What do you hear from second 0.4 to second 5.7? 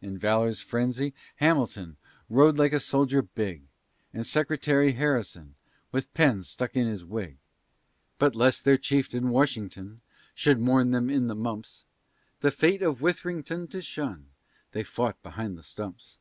frenzy, Hamilton Rode like a soldier big, And Secretary Harrison,